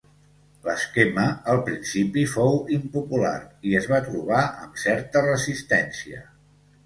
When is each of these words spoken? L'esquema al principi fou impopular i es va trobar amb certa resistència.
L'esquema 0.67 1.25
al 1.51 1.59
principi 1.67 2.23
fou 2.31 2.57
impopular 2.79 3.35
i 3.71 3.75
es 3.81 3.85
va 3.93 4.01
trobar 4.07 4.41
amb 4.65 4.83
certa 4.85 5.23
resistència. 5.29 6.25